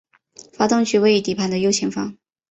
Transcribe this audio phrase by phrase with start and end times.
[0.53, 2.17] 发动机位于底盘的右前方。